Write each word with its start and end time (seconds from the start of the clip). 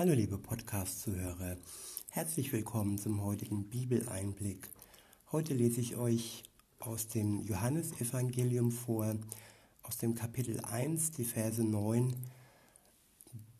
Hallo 0.00 0.14
liebe 0.14 0.38
Podcast-Zuhörer, 0.38 1.58
herzlich 2.08 2.50
willkommen 2.54 2.96
zum 2.96 3.22
heutigen 3.22 3.68
Bibeleinblick. 3.68 4.70
Heute 5.30 5.52
lese 5.52 5.82
ich 5.82 5.96
euch 5.96 6.42
aus 6.78 7.08
dem 7.08 7.42
Johannesevangelium 7.42 8.72
vor, 8.72 9.14
aus 9.82 9.98
dem 9.98 10.14
Kapitel 10.14 10.58
1, 10.60 11.10
die 11.10 11.26
Verse 11.26 11.62
9 11.62 12.16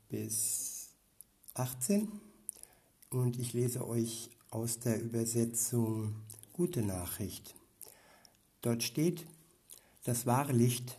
bis 0.09 0.95
18 1.53 2.11
und 3.11 3.39
ich 3.39 3.53
lese 3.53 3.87
euch 3.87 4.31
aus 4.49 4.79
der 4.79 4.99
Übersetzung 4.99 6.15
Gute 6.55 6.81
Nachricht. 6.81 7.55
Dort 8.63 8.83
steht, 8.83 9.27
das 10.05 10.25
wahre 10.25 10.55
Licht, 10.55 10.99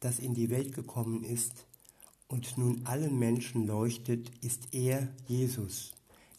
das 0.00 0.18
in 0.18 0.32
die 0.32 0.48
Welt 0.48 0.72
gekommen 0.74 1.22
ist, 1.22 1.66
und 2.32 2.56
nun 2.56 2.80
allen 2.86 3.18
Menschen 3.18 3.66
leuchtet, 3.66 4.32
ist 4.40 4.72
er, 4.72 5.08
Jesus, 5.28 5.92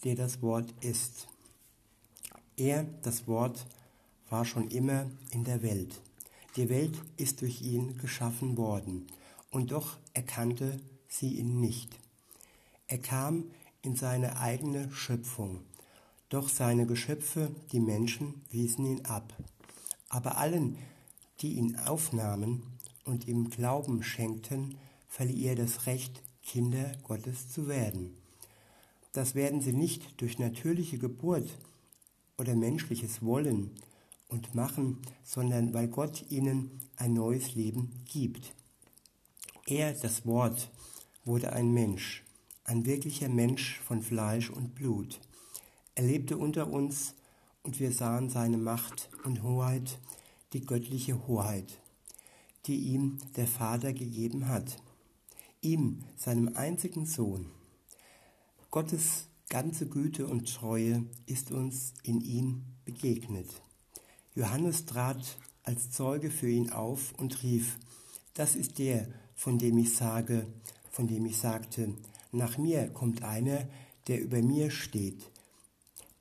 der 0.04 0.16
das 0.16 0.42
Wort 0.42 0.74
ist. 0.82 1.28
Er, 2.58 2.86
das 3.04 3.28
Wort, 3.28 3.68
war 4.28 4.44
schon 4.44 4.70
immer 4.70 5.06
in 5.30 5.44
der 5.44 5.62
Welt. 5.62 6.02
Die 6.56 6.68
Welt 6.70 7.00
ist 7.18 7.42
durch 7.42 7.62
ihn 7.62 7.96
geschaffen 8.00 8.58
worden, 8.58 9.06
und 9.52 9.72
doch 9.72 9.98
erkannte 10.16 10.80
sie 11.08 11.36
ihn 11.36 11.60
nicht. 11.60 12.00
Er 12.88 12.98
kam 12.98 13.52
in 13.84 13.96
seine 13.96 14.40
eigene 14.40 14.92
Schöpfung, 14.92 15.60
doch 16.30 16.50
seine 16.50 16.88
Geschöpfe, 16.88 17.52
die 17.72 17.80
Menschen, 17.80 18.42
wiesen 18.50 18.88
ihn 18.88 19.06
ab. 19.06 19.32
Aber 20.10 20.38
allen, 20.40 20.76
die 21.42 21.54
ihn 21.54 21.76
aufnahmen 21.76 22.64
und 23.06 23.28
ihm 23.28 23.52
Glauben 23.52 24.02
schenkten, 24.02 24.80
verlieh 25.14 25.46
er 25.46 25.56
das 25.56 25.86
Recht, 25.86 26.24
Kinder 26.42 26.92
Gottes 27.04 27.48
zu 27.48 27.68
werden. 27.68 28.18
Das 29.12 29.36
werden 29.36 29.62
sie 29.62 29.72
nicht 29.72 30.20
durch 30.20 30.40
natürliche 30.40 30.98
Geburt 30.98 31.48
oder 32.40 32.56
menschliches 32.56 33.22
Wollen 33.22 33.70
und 34.28 34.56
Machen, 34.56 35.04
sondern 35.24 35.72
weil 35.72 35.88
Gott 35.88 36.26
ihnen 36.32 36.80
ein 36.96 37.14
neues 37.14 37.54
Leben 37.54 37.92
gibt. 38.12 38.56
Er, 39.68 39.94
das 39.94 40.26
Wort, 40.26 40.72
wurde 41.26 41.54
ein 41.54 41.72
Mensch, 41.72 42.24
ein 42.64 42.88
wirklicher 42.88 43.30
Mensch 43.30 43.80
von 43.82 44.02
Fleisch 44.02 44.50
und 44.50 44.74
Blut. 44.74 45.22
Er 45.94 46.06
lebte 46.06 46.38
unter 46.38 46.74
uns 46.74 47.14
und 47.62 47.80
wir 47.80 47.92
sahen 47.92 48.32
seine 48.32 48.58
Macht 48.58 49.12
und 49.24 49.44
Hoheit, 49.44 50.00
die 50.54 50.62
göttliche 50.62 51.28
Hoheit, 51.28 51.80
die 52.66 52.78
ihm 52.78 53.20
der 53.36 53.46
Vater 53.46 53.94
gegeben 53.94 54.48
hat 54.48 54.82
ihm, 55.64 56.04
seinem 56.18 56.56
einzigen 56.56 57.06
Sohn. 57.06 57.48
Gottes 58.70 59.28
ganze 59.50 59.88
Güte 59.88 60.28
und 60.28 60.54
Treue 60.54 61.06
ist 61.26 61.52
uns 61.52 61.94
in 62.04 62.22
ihm 62.22 62.64
begegnet. 62.86 63.50
Johannes 64.36 64.86
trat 64.86 65.38
als 65.64 65.92
Zeuge 65.92 66.32
für 66.32 66.50
ihn 66.50 66.72
auf 66.72 67.14
und 67.18 67.44
rief, 67.44 67.78
das 68.34 68.56
ist 68.56 68.80
der, 68.80 69.08
von 69.36 69.58
dem 69.58 69.78
ich 69.78 69.96
sage, 69.96 70.48
von 70.92 71.08
dem 71.08 71.26
ich 71.26 71.38
sagte, 71.38 71.94
nach 72.32 72.58
mir 72.58 72.90
kommt 72.90 73.24
einer, 73.24 73.68
der 74.08 74.22
über 74.22 74.42
mir 74.42 74.72
steht. 74.72 75.30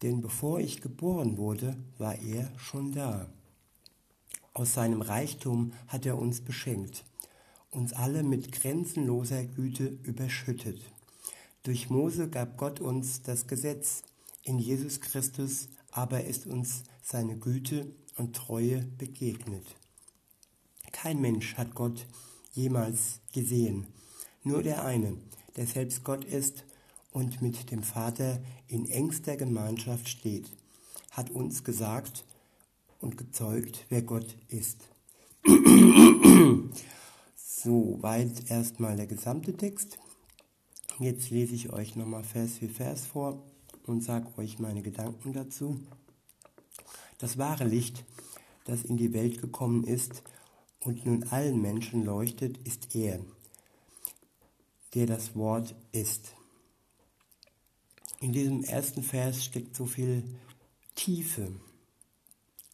Denn 0.02 0.20
bevor 0.20 0.60
ich 0.60 0.82
geboren 0.82 1.38
wurde, 1.38 1.76
war 1.98 2.20
er 2.20 2.52
schon 2.58 2.92
da. 2.92 3.28
Aus 4.52 4.74
seinem 4.74 5.00
Reichtum 5.00 5.72
hat 5.88 6.04
er 6.04 6.18
uns 6.18 6.42
beschenkt 6.42 7.04
uns 7.72 7.92
alle 7.94 8.22
mit 8.22 8.52
grenzenloser 8.52 9.44
Güte 9.44 9.98
überschüttet. 10.02 10.80
Durch 11.64 11.90
Mose 11.90 12.28
gab 12.28 12.58
Gott 12.58 12.80
uns 12.80 13.22
das 13.22 13.46
Gesetz, 13.46 14.02
in 14.44 14.58
Jesus 14.58 15.00
Christus 15.00 15.68
aber 15.90 16.24
ist 16.24 16.46
uns 16.46 16.84
seine 17.02 17.36
Güte 17.36 17.86
und 18.16 18.36
Treue 18.36 18.82
begegnet. 18.98 19.64
Kein 20.92 21.20
Mensch 21.20 21.54
hat 21.54 21.74
Gott 21.74 22.06
jemals 22.52 23.20
gesehen, 23.32 23.86
nur 24.42 24.62
der 24.62 24.84
eine, 24.84 25.16
der 25.56 25.66
selbst 25.66 26.04
Gott 26.04 26.24
ist 26.24 26.64
und 27.12 27.42
mit 27.42 27.70
dem 27.70 27.82
Vater 27.82 28.42
in 28.68 28.88
engster 28.88 29.36
Gemeinschaft 29.36 30.08
steht, 30.08 30.50
hat 31.10 31.30
uns 31.30 31.64
gesagt 31.64 32.24
und 33.00 33.16
gezeugt, 33.16 33.86
wer 33.88 34.02
Gott 34.02 34.36
ist. 34.48 34.78
Soweit 37.62 38.50
erstmal 38.50 38.96
der 38.96 39.06
gesamte 39.06 39.56
Text. 39.56 40.00
Jetzt 40.98 41.30
lese 41.30 41.54
ich 41.54 41.72
euch 41.72 41.94
nochmal 41.94 42.24
Vers 42.24 42.54
für 42.54 42.68
Vers 42.68 43.06
vor 43.06 43.40
und 43.86 44.02
sage 44.02 44.36
euch 44.36 44.58
meine 44.58 44.82
Gedanken 44.82 45.32
dazu. 45.32 45.78
Das 47.18 47.38
wahre 47.38 47.62
Licht, 47.62 48.04
das 48.64 48.82
in 48.82 48.96
die 48.96 49.12
Welt 49.12 49.40
gekommen 49.40 49.84
ist 49.84 50.24
und 50.80 51.06
nun 51.06 51.22
allen 51.28 51.62
Menschen 51.62 52.04
leuchtet, 52.04 52.58
ist 52.66 52.96
er, 52.96 53.20
der 54.94 55.06
das 55.06 55.36
Wort 55.36 55.76
ist. 55.92 56.34
In 58.20 58.32
diesem 58.32 58.64
ersten 58.64 59.04
Vers 59.04 59.44
steckt 59.44 59.76
so 59.76 59.86
viel 59.86 60.24
Tiefe. 60.96 61.52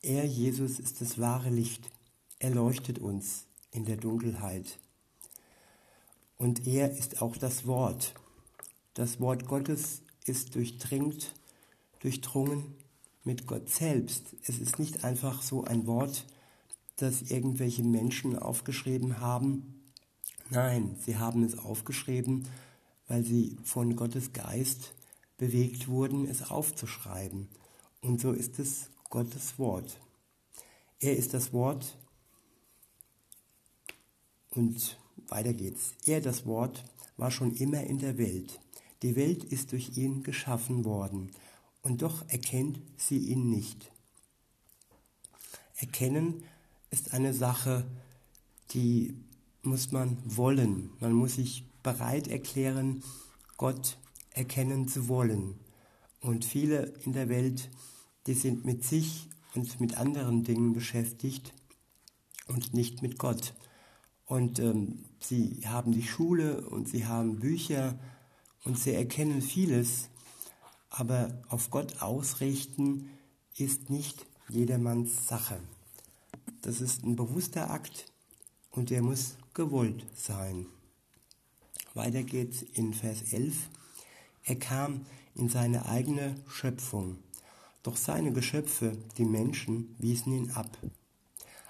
Er, 0.00 0.24
Jesus, 0.24 0.78
ist 0.78 1.02
das 1.02 1.18
wahre 1.18 1.50
Licht. 1.50 1.90
Er 2.38 2.54
leuchtet 2.54 2.98
uns 3.00 3.47
in 3.70 3.84
der 3.84 3.96
Dunkelheit. 3.96 4.78
Und 6.36 6.66
er 6.66 6.90
ist 6.90 7.20
auch 7.20 7.36
das 7.36 7.66
Wort. 7.66 8.14
Das 8.94 9.20
Wort 9.20 9.46
Gottes 9.46 10.02
ist 10.24 10.54
durchdringt, 10.54 11.34
durchdrungen 12.00 12.74
mit 13.24 13.46
Gott 13.46 13.68
selbst. 13.68 14.36
Es 14.44 14.58
ist 14.58 14.78
nicht 14.78 15.04
einfach 15.04 15.42
so 15.42 15.64
ein 15.64 15.86
Wort, 15.86 16.26
das 16.96 17.22
irgendwelche 17.22 17.82
Menschen 17.82 18.38
aufgeschrieben 18.38 19.20
haben. 19.20 19.92
Nein, 20.50 20.96
sie 21.04 21.16
haben 21.16 21.44
es 21.44 21.58
aufgeschrieben, 21.58 22.48
weil 23.06 23.24
sie 23.24 23.56
von 23.64 23.96
Gottes 23.96 24.32
Geist 24.32 24.94
bewegt 25.36 25.88
wurden, 25.88 26.26
es 26.26 26.50
aufzuschreiben. 26.50 27.48
Und 28.00 28.20
so 28.20 28.32
ist 28.32 28.58
es 28.58 28.90
Gottes 29.10 29.58
Wort. 29.58 30.00
Er 31.00 31.16
ist 31.16 31.34
das 31.34 31.52
Wort, 31.52 31.96
und 34.50 34.98
weiter 35.28 35.52
geht's. 35.52 35.94
Er, 36.06 36.20
das 36.20 36.46
Wort, 36.46 36.84
war 37.16 37.30
schon 37.30 37.54
immer 37.54 37.82
in 37.82 37.98
der 37.98 38.18
Welt. 38.18 38.60
Die 39.02 39.16
Welt 39.16 39.44
ist 39.44 39.72
durch 39.72 39.96
ihn 39.96 40.22
geschaffen 40.22 40.84
worden, 40.84 41.30
und 41.82 42.02
doch 42.02 42.28
erkennt 42.28 42.80
sie 42.96 43.18
ihn 43.18 43.48
nicht. 43.48 43.90
Erkennen 45.76 46.42
ist 46.90 47.14
eine 47.14 47.32
Sache, 47.32 47.86
die 48.72 49.14
muss 49.62 49.92
man 49.92 50.18
wollen. 50.24 50.90
Man 51.00 51.12
muss 51.12 51.36
sich 51.36 51.64
bereit 51.82 52.28
erklären, 52.28 53.02
Gott 53.56 53.98
erkennen 54.30 54.88
zu 54.88 55.08
wollen. 55.08 55.54
Und 56.20 56.44
viele 56.44 56.94
in 57.04 57.12
der 57.12 57.28
Welt, 57.28 57.70
die 58.26 58.34
sind 58.34 58.64
mit 58.64 58.84
sich 58.84 59.28
und 59.54 59.80
mit 59.80 59.96
anderen 59.96 60.44
Dingen 60.44 60.72
beschäftigt 60.72 61.54
und 62.48 62.74
nicht 62.74 63.02
mit 63.02 63.18
Gott. 63.18 63.54
Und 64.28 64.58
ähm, 64.58 65.06
sie 65.20 65.62
haben 65.64 65.92
die 65.92 66.02
Schule 66.02 66.60
und 66.68 66.86
sie 66.86 67.06
haben 67.06 67.40
Bücher 67.40 67.98
und 68.64 68.78
sie 68.78 68.92
erkennen 68.92 69.40
vieles, 69.40 70.10
aber 70.90 71.42
auf 71.48 71.70
Gott 71.70 72.02
ausrichten 72.02 73.10
ist 73.56 73.88
nicht 73.88 74.26
jedermanns 74.50 75.26
Sache. 75.26 75.58
Das 76.60 76.82
ist 76.82 77.04
ein 77.04 77.16
bewusster 77.16 77.70
Akt 77.70 78.04
und 78.70 78.90
der 78.90 79.00
muss 79.00 79.36
gewollt 79.54 80.04
sein. 80.14 80.66
Weiter 81.94 82.22
geht's 82.22 82.60
in 82.60 82.92
Vers 82.92 83.32
11. 83.32 83.56
Er 84.44 84.56
kam 84.56 85.06
in 85.34 85.48
seine 85.48 85.86
eigene 85.86 86.34
Schöpfung, 86.48 87.16
doch 87.82 87.96
seine 87.96 88.32
Geschöpfe, 88.32 88.98
die 89.16 89.24
Menschen, 89.24 89.94
wiesen 89.98 90.34
ihn 90.34 90.50
ab 90.50 90.76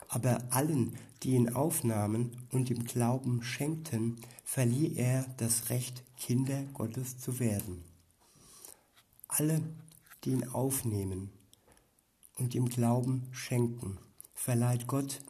aber 0.08 0.42
allen, 0.50 0.96
die 1.22 1.34
ihn 1.34 1.50
aufnahmen 1.50 2.36
und 2.50 2.70
ihm 2.70 2.84
Glauben 2.84 3.42
schenkten, 3.42 4.20
verlieh 4.44 4.96
er 4.96 5.24
das 5.36 5.70
Recht, 5.70 6.02
Kinder 6.16 6.64
Gottes 6.72 7.18
zu 7.18 7.38
werden. 7.38 7.84
Alle, 9.28 9.62
die 10.24 10.30
ihn 10.30 10.48
aufnehmen 10.48 11.30
und 12.36 12.54
ihm 12.54 12.68
Glauben 12.68 13.28
schenken, 13.32 13.98
verleiht 14.34 14.86
Gott 14.86 15.20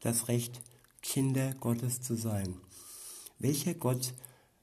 das 0.00 0.28
Recht, 0.28 0.60
Kinder 1.00 1.54
Gottes 1.54 2.00
zu 2.02 2.16
sein. 2.16 2.56
Welcher 3.38 3.74
Gott 3.74 4.14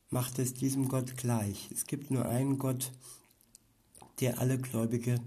macht 0.10 0.40
es 0.40 0.54
diesem 0.54 0.88
Gott 0.88 1.18
gleich? 1.18 1.70
Es 1.72 1.86
gibt 1.86 2.12
nur 2.12 2.26
einen 2.26 2.60
Gott, 2.60 2.92
der 4.20 4.40
alle 4.40 4.58
Gläubige 4.58 5.20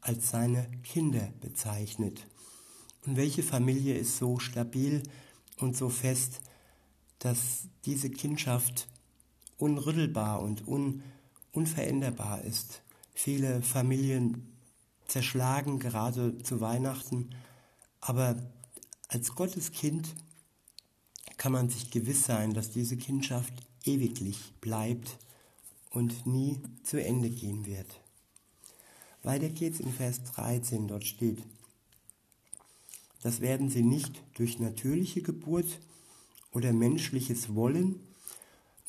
als 0.00 0.30
seine 0.30 0.70
Kinder 0.82 1.32
bezeichnet. 1.40 2.26
Und 3.06 3.16
welche 3.16 3.42
Familie 3.42 3.96
ist 3.96 4.18
so 4.18 4.38
stabil 4.38 5.02
und 5.58 5.76
so 5.76 5.88
fest, 5.88 6.40
dass 7.20 7.68
diese 7.84 8.10
Kindschaft 8.10 8.88
unrüttelbar 9.58 10.42
und 10.42 10.66
un, 10.66 11.02
unveränderbar 11.52 12.42
ist. 12.42 12.82
Viele 13.14 13.62
Familien 13.62 14.52
zerschlagen 15.06 15.78
gerade 15.78 16.36
zu 16.38 16.60
Weihnachten, 16.60 17.30
aber 18.00 18.36
als 19.08 19.34
Gottes 19.34 19.72
Kind 19.72 20.14
kann 21.36 21.52
man 21.52 21.68
sich 21.68 21.90
gewiss 21.90 22.24
sein, 22.24 22.54
dass 22.54 22.72
diese 22.72 22.96
Kindschaft 22.96 23.52
ewiglich 23.84 24.52
bleibt 24.60 25.18
und 25.90 26.26
nie 26.26 26.60
zu 26.82 27.02
Ende 27.02 27.30
gehen 27.30 27.66
wird. 27.66 28.00
Weiter 29.22 29.48
geht's 29.48 29.80
in 29.80 29.92
Vers 29.92 30.22
13, 30.34 30.88
dort 30.88 31.04
steht, 31.04 31.42
das 33.26 33.40
werden 33.40 33.68
sie 33.68 33.82
nicht 33.82 34.22
durch 34.34 34.60
natürliche 34.60 35.20
Geburt 35.20 35.80
oder 36.52 36.72
menschliches 36.72 37.56
Wollen 37.56 37.98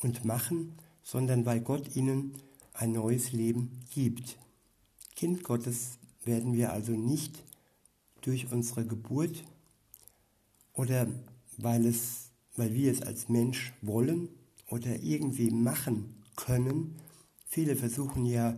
und 0.00 0.24
Machen, 0.24 0.78
sondern 1.02 1.44
weil 1.44 1.60
Gott 1.60 1.96
ihnen 1.96 2.34
ein 2.72 2.92
neues 2.92 3.32
Leben 3.32 3.80
gibt. 3.90 4.38
Kind 5.16 5.42
Gottes 5.42 5.98
werden 6.24 6.52
wir 6.52 6.72
also 6.72 6.92
nicht 6.92 7.42
durch 8.20 8.52
unsere 8.52 8.86
Geburt 8.86 9.42
oder 10.72 11.08
weil, 11.56 11.84
es, 11.84 12.30
weil 12.54 12.72
wir 12.74 12.92
es 12.92 13.02
als 13.02 13.28
Mensch 13.28 13.72
wollen 13.82 14.28
oder 14.68 15.02
irgendwie 15.02 15.50
machen 15.50 16.14
können. 16.36 16.94
Viele 17.44 17.74
versuchen 17.74 18.24
ja 18.24 18.56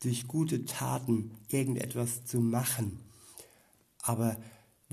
durch 0.00 0.26
gute 0.26 0.64
Taten 0.64 1.30
irgendetwas 1.48 2.24
zu 2.24 2.40
machen. 2.40 2.98
Aber 4.02 4.36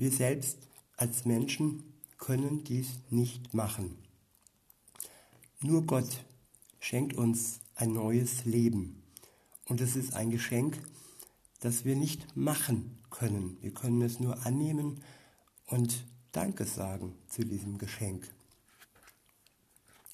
wir 0.00 0.10
selbst 0.10 0.58
als 0.96 1.26
Menschen 1.26 1.84
können 2.18 2.64
dies 2.64 2.88
nicht 3.10 3.54
machen. 3.54 3.98
Nur 5.60 5.82
Gott 5.82 6.24
schenkt 6.78 7.14
uns 7.14 7.60
ein 7.74 7.92
neues 7.92 8.44
Leben. 8.46 9.02
Und 9.66 9.80
es 9.80 9.96
ist 9.96 10.14
ein 10.14 10.30
Geschenk, 10.30 10.78
das 11.60 11.84
wir 11.84 11.96
nicht 11.96 12.34
machen 12.34 12.98
können. 13.10 13.58
Wir 13.60 13.72
können 13.72 14.00
es 14.02 14.20
nur 14.20 14.46
annehmen 14.46 15.02
und 15.66 16.06
Danke 16.32 16.64
sagen 16.64 17.14
zu 17.28 17.44
diesem 17.44 17.76
Geschenk. 17.76 18.26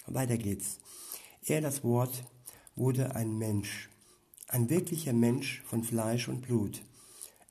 Weiter 0.07 0.37
geht's. 0.37 0.79
Er, 1.45 1.61
das 1.61 1.85
Wort, 1.85 2.25
wurde 2.75 3.15
ein 3.15 3.39
Mensch, 3.39 3.89
ein 4.49 4.69
wirklicher 4.69 5.13
Mensch 5.13 5.63
von 5.63 5.85
Fleisch 5.85 6.29
und 6.29 6.43
Blut. 6.43 6.83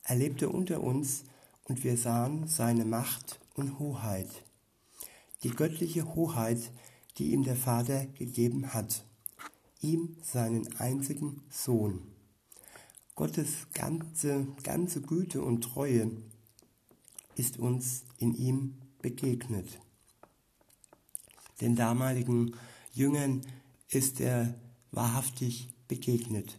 Er 0.03 0.15
lebte 0.17 0.49
unter 0.49 0.81
uns 0.81 1.23
und 1.65 1.83
wir 1.83 1.97
sahen 1.97 2.47
seine 2.47 2.85
Macht 2.85 3.39
und 3.55 3.79
Hoheit. 3.79 4.29
Die 5.43 5.49
göttliche 5.49 6.15
Hoheit, 6.15 6.71
die 7.17 7.31
ihm 7.31 7.43
der 7.43 7.55
Vater 7.55 8.05
gegeben 8.07 8.73
hat, 8.73 9.05
ihm 9.81 10.17
seinen 10.21 10.75
einzigen 10.77 11.41
Sohn. 11.49 12.01
Gottes 13.15 13.67
ganze, 13.73 14.47
ganze 14.63 15.01
Güte 15.01 15.41
und 15.41 15.61
Treue 15.61 16.11
ist 17.35 17.59
uns 17.59 18.03
in 18.17 18.33
ihm 18.33 18.75
begegnet. 19.01 19.79
Den 21.61 21.75
damaligen 21.75 22.55
Jüngern 22.91 23.41
ist 23.87 24.19
er 24.19 24.55
wahrhaftig 24.91 25.69
begegnet. 25.87 26.57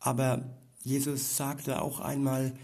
Aber 0.00 0.58
Jesus 0.82 1.36
sagte 1.36 1.80
auch 1.80 2.00
einmal, 2.00 2.54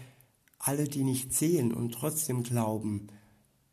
alle, 0.59 0.83
die 0.87 1.03
nicht 1.03 1.33
sehen 1.33 1.73
und 1.73 1.91
trotzdem 1.91 2.43
glauben, 2.43 3.07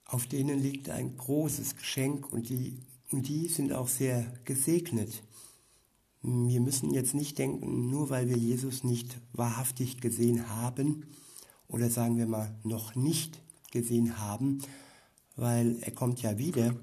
auf 0.04 0.26
denen 0.26 0.60
liegt 0.60 0.88
ein 0.88 1.16
großes 1.16 1.76
Geschenk 1.76 2.32
und 2.32 2.48
die, 2.48 2.78
und 3.10 3.28
die 3.28 3.48
sind 3.48 3.72
auch 3.72 3.88
sehr 3.88 4.32
gesegnet. 4.44 5.22
Wir 6.22 6.60
müssen 6.60 6.92
jetzt 6.92 7.14
nicht 7.14 7.38
denken, 7.38 7.90
nur 7.90 8.08
weil 8.10 8.28
wir 8.28 8.36
Jesus 8.36 8.84
nicht 8.84 9.18
wahrhaftig 9.32 10.00
gesehen 10.00 10.48
haben, 10.48 11.06
oder 11.68 11.90
sagen 11.90 12.16
wir 12.16 12.26
mal 12.26 12.54
noch 12.62 12.94
nicht 12.94 13.42
gesehen 13.72 14.18
haben, 14.18 14.62
weil 15.34 15.78
er 15.80 15.92
kommt 15.92 16.22
ja 16.22 16.38
wieder. 16.38 16.76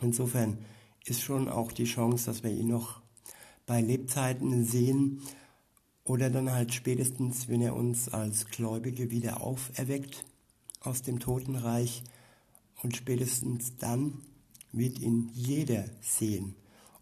Insofern 0.00 0.58
ist 1.06 1.22
schon 1.22 1.48
auch 1.48 1.72
die 1.72 1.84
Chance, 1.84 2.26
dass 2.26 2.42
wir 2.42 2.50
ihn 2.50 2.68
noch 2.68 3.00
bei 3.66 3.80
Lebzeiten 3.80 4.64
sehen 4.64 5.22
oder 6.08 6.30
dann 6.30 6.50
halt 6.50 6.72
spätestens, 6.72 7.48
wenn 7.48 7.60
er 7.60 7.76
uns 7.76 8.08
als 8.08 8.46
Gläubige 8.46 9.10
wieder 9.10 9.42
auferweckt 9.42 10.24
aus 10.80 11.02
dem 11.02 11.20
Totenreich 11.20 12.02
und 12.82 12.96
spätestens 12.96 13.76
dann 13.76 14.22
wird 14.72 14.98
ihn 15.00 15.30
jeder 15.34 15.84
sehen, 16.00 16.54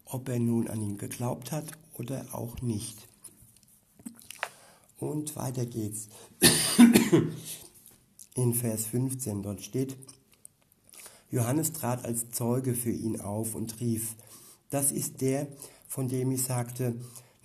ob 0.03 0.27
er 0.27 0.39
nun 0.39 0.67
an 0.67 0.81
ihn 0.81 0.97
geglaubt 0.97 1.53
hat 1.53 1.71
oder 1.93 2.25
auch 2.33 2.61
nicht. 2.61 3.07
Und 4.99 5.35
weiter 5.37 5.65
geht's. 5.65 6.09
In 8.35 8.53
Vers 8.53 8.87
15 8.87 9.41
dort 9.41 9.61
steht, 9.61 9.95
Johannes 11.31 11.71
trat 11.71 12.03
als 12.03 12.29
Zeuge 12.31 12.73
für 12.73 12.91
ihn 12.91 13.21
auf 13.21 13.55
und 13.55 13.79
rief, 13.79 14.15
das 14.69 14.91
ist 14.91 15.21
der, 15.21 15.47
von 15.87 16.09
dem 16.09 16.31
ich 16.31 16.43
sagte, 16.43 16.95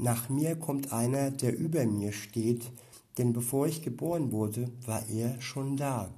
nach 0.03 0.29
mir 0.29 0.57
kommt 0.57 0.93
einer, 0.93 1.31
der 1.31 1.57
über 1.57 1.87
mir 1.87 2.13
steht, 2.13 2.73
denn 3.19 3.33
bevor 3.33 3.69
ich 3.69 3.83
geboren 3.83 4.33
wurde, 4.33 4.69
war 4.85 5.09
er 5.09 5.41
schon 5.41 5.77
da. 5.77 6.13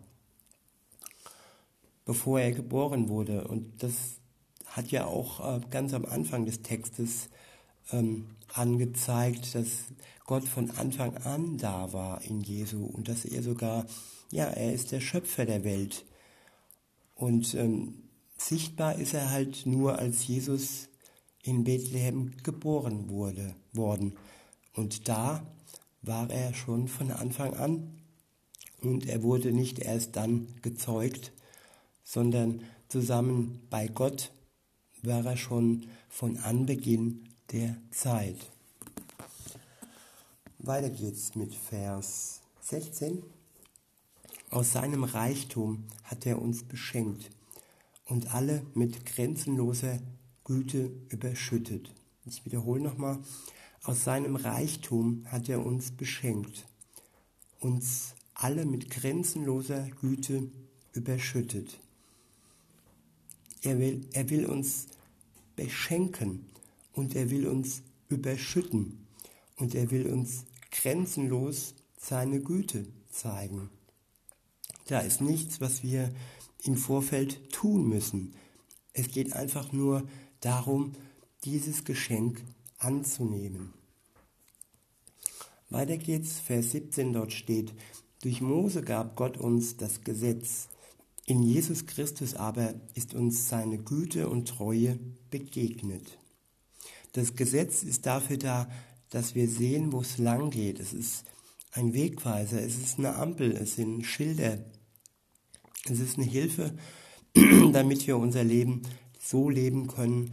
Bevor 2.07 2.41
er 2.41 2.53
geboren 2.53 3.09
wurde. 3.11 3.47
Und 3.47 3.83
das 3.83 3.95
hat 4.67 4.91
ja 4.91 5.05
auch 5.05 5.57
äh, 5.57 5.61
ganz 5.71 5.93
am 5.93 6.07
Anfang 6.07 6.47
des 6.47 6.63
Textes 6.63 7.29
ähm, 7.93 8.27
angezeigt, 8.53 9.55
dass 9.55 9.69
Gott 10.25 10.49
von 10.49 10.71
Anfang 10.71 11.19
an 11.19 11.59
da 11.59 11.93
war 11.93 12.23
in 12.23 12.41
Jesu 12.41 12.87
und 12.87 13.09
dass 13.09 13.27
er 13.27 13.43
sogar, 13.43 13.85
ja, 14.31 14.47
er 14.47 14.73
ist 14.73 14.93
der 14.93 15.01
Schöpfer 15.01 15.45
der 15.45 15.63
Welt. 15.63 16.07
Und 17.15 17.55
ähm, 17.55 18.05
sichtbar 18.39 18.97
ist 18.97 19.13
er 19.13 19.31
halt 19.31 19.67
nur, 19.67 19.99
als 19.99 20.27
Jesus 20.27 20.89
in 21.45 21.63
Bethlehem 21.65 22.33
geboren 22.43 23.09
wurde, 23.09 23.55
worden. 23.73 24.17
Und 24.75 25.09
da 25.09 25.47
war 26.03 26.31
er 26.31 26.55
schon 26.55 26.89
von 26.89 27.11
Anfang 27.11 27.55
an 27.55 28.01
und 28.81 29.07
er 29.07 29.23
wurde 29.23 29.53
nicht 29.53 29.79
erst 29.79 30.17
dann 30.17 30.49
gezeugt, 30.63 31.33
sondern 32.03 32.63
zusammen 32.89 33.61
bei 33.71 33.89
Gott 33.89 34.33
war 35.03 35.25
er 35.25 35.37
schon 35.37 35.87
von 36.09 36.39
Anbeginn 36.39 37.29
der 37.53 37.77
Zeit. 37.91 38.37
Weiter 40.59 40.91
geht's 40.91 41.35
mit 41.35 41.55
Vers 41.55 42.41
16. 42.63 43.23
Aus 44.51 44.73
seinem 44.73 45.05
Reichtum 45.05 45.85
hat 46.05 46.25
er 46.25 46.41
uns 46.41 46.65
beschenkt 46.65 47.31
und 48.07 48.35
alle 48.35 48.65
mit 48.75 49.05
grenzenloser 49.05 49.99
Güte 50.45 50.93
überschüttet. 51.09 51.93
Ich 52.27 52.45
wiederhole 52.45 52.83
nochmal. 52.83 53.19
Aus 53.83 54.05
seinem 54.05 54.37
Reichtum 54.37 55.25
hat 55.27 55.49
er 55.49 55.65
uns 55.65 55.91
beschenkt, 55.91 56.67
uns 57.61 58.15
alle 58.35 58.65
mit 58.65 58.91
grenzenloser 58.91 59.89
Güte 60.01 60.51
überschüttet. 60.93 61.79
Er 63.63 63.79
will, 63.79 64.07
er 64.13 64.29
will 64.31 64.47
uns 64.47 64.87
beschenken 65.57 66.47
und 66.93 67.15
er 67.15 67.31
will 67.31 67.47
uns 67.47 67.83
überschütten 68.09 69.07
und 69.57 69.75
er 69.75 69.91
will 69.91 70.07
uns 70.07 70.45
grenzenlos 70.71 71.75
seine 71.99 72.41
Güte 72.41 72.87
zeigen. 73.11 73.71
Da 74.87 75.01
ist 75.01 75.21
nichts, 75.21 75.61
was 75.61 75.83
wir 75.83 76.13
im 76.63 76.77
Vorfeld 76.77 77.51
tun 77.53 77.89
müssen. 77.89 78.35
Es 78.93 79.09
geht 79.09 79.33
einfach 79.33 79.73
nur 79.73 80.07
darum, 80.45 80.93
dieses 81.45 81.85
Geschenk 81.85 82.43
anzunehmen. 82.79 83.73
Weiter 85.71 85.97
geht's, 85.97 86.41
Vers 86.41 86.73
17 86.73 87.13
dort 87.13 87.33
steht, 87.33 87.73
durch 88.23 88.41
Mose 88.41 88.83
gab 88.83 89.17
Gott 89.17 89.37
uns 89.37 89.77
das 89.77 90.03
Gesetz. 90.03 90.69
In 91.27 91.43
Jesus 91.43 91.87
Christus 91.87 92.35
aber 92.35 92.75
ist 92.95 93.15
uns 93.15 93.49
seine 93.49 93.79
Güte 93.79 94.29
und 94.29 94.49
Treue 94.49 94.99
begegnet. 95.31 96.19
Das 97.13 97.35
Gesetz 97.35 97.83
ist 97.83 98.07
dafür 98.07 98.39
da, 98.39 98.71
dass 99.11 99.35
wir 99.35 99.49
sehen, 99.49 99.93
wo 99.93 100.01
es 100.01 100.19
lang 100.19 100.51
geht. 100.51 100.81
Es 100.81 100.93
ist 100.93 101.25
ein 101.73 101.93
Wegweiser, 101.93 102.61
es 102.61 102.77
ist 102.77 102.99
eine 102.99 103.17
Ampel, 103.17 103.53
es 103.53 103.77
sind 103.77 104.05
Schilder. 104.05 104.59
Es 105.87 106.01
ist 106.01 106.19
eine 106.19 106.27
Hilfe, 106.27 106.75
damit 107.73 108.07
wir 108.07 108.17
unser 108.17 108.45
Leben 108.45 108.83
so 109.25 109.49
leben 109.49 109.87
können, 109.87 110.33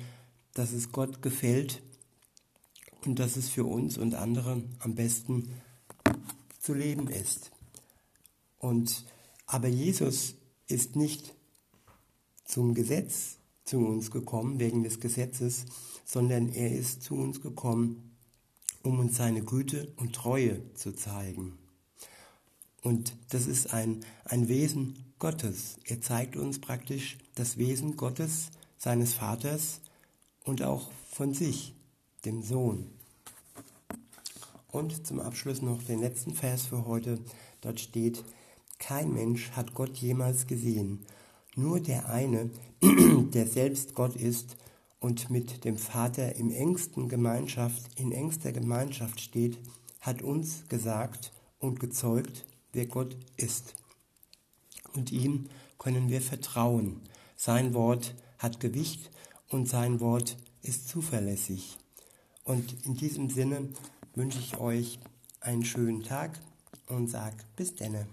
dass 0.53 0.73
es 0.73 0.91
Gott 0.91 1.21
gefällt 1.21 1.81
und 3.05 3.19
dass 3.19 3.37
es 3.37 3.49
für 3.49 3.65
uns 3.65 3.97
und 3.97 4.15
andere 4.15 4.61
am 4.79 4.95
besten 4.95 5.49
zu 6.59 6.73
leben 6.73 7.07
ist. 7.07 7.51
Und 8.59 9.05
aber 9.45 9.67
Jesus 9.67 10.35
ist 10.67 10.95
nicht 10.95 11.33
zum 12.45 12.73
Gesetz 12.73 13.37
zu 13.65 13.79
uns 13.79 14.11
gekommen 14.11 14.59
wegen 14.59 14.83
des 14.83 14.99
Gesetzes, 14.99 15.65
sondern 16.05 16.49
er 16.49 16.71
ist 16.71 17.03
zu 17.03 17.15
uns 17.15 17.41
gekommen, 17.41 18.15
um 18.83 18.99
uns 18.99 19.15
seine 19.17 19.43
Güte 19.43 19.91
und 19.97 20.13
Treue 20.13 20.61
zu 20.73 20.93
zeigen. 20.93 21.57
Und 22.81 23.15
das 23.29 23.47
ist 23.47 23.73
ein, 23.73 24.03
ein 24.25 24.47
Wesen 24.47 25.13
Gottes. 25.19 25.77
Er 25.85 26.01
zeigt 26.01 26.35
uns 26.35 26.59
praktisch 26.59 27.17
das 27.35 27.57
Wesen 27.57 27.95
Gottes, 27.95 28.49
seines 28.81 29.13
Vaters 29.13 29.79
und 30.43 30.63
auch 30.63 30.89
von 31.11 31.35
sich, 31.35 31.75
dem 32.25 32.41
Sohn. 32.41 32.89
Und 34.71 35.05
zum 35.05 35.19
Abschluss 35.19 35.61
noch 35.61 35.83
den 35.83 35.99
letzten 35.99 36.33
Vers 36.33 36.65
für 36.65 36.87
heute. 36.87 37.19
Dort 37.61 37.79
steht, 37.79 38.23
kein 38.79 39.13
Mensch 39.13 39.51
hat 39.51 39.75
Gott 39.75 39.97
jemals 39.97 40.47
gesehen, 40.47 41.05
nur 41.55 41.79
der 41.79 42.09
eine, 42.09 42.49
der 42.81 43.45
selbst 43.45 43.93
Gott 43.93 44.15
ist 44.15 44.57
und 44.99 45.29
mit 45.29 45.63
dem 45.63 45.77
Vater 45.77 46.35
im 46.37 46.49
engsten 46.49 47.07
Gemeinschaft, 47.07 47.83
in 47.99 48.11
engster 48.11 48.51
Gemeinschaft 48.51 49.21
steht, 49.21 49.59
hat 49.99 50.23
uns 50.23 50.67
gesagt 50.69 51.31
und 51.59 51.79
gezeugt, 51.79 52.47
wer 52.73 52.87
Gott 52.87 53.15
ist. 53.37 53.75
Und 54.95 55.11
ihm 55.11 55.49
können 55.77 56.09
wir 56.09 56.21
vertrauen. 56.21 57.01
Sein 57.35 57.75
Wort 57.75 58.15
hat 58.41 58.59
Gewicht 58.59 59.11
und 59.49 59.69
sein 59.69 59.99
Wort 59.99 60.35
ist 60.63 60.87
zuverlässig. 60.87 61.77
Und 62.43 62.85
in 62.85 62.95
diesem 62.95 63.29
Sinne 63.29 63.69
wünsche 64.15 64.39
ich 64.39 64.57
euch 64.57 64.99
einen 65.39 65.63
schönen 65.63 66.03
Tag 66.03 66.39
und 66.87 67.07
sag 67.07 67.33
bis 67.55 67.75
denne. 67.75 68.07